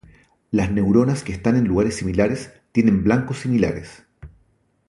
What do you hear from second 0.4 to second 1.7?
Las neuronas que están en